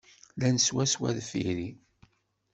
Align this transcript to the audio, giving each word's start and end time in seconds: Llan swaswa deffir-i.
Llan 0.37 0.57
swaswa 0.65 1.09
deffir-i. 1.17 1.69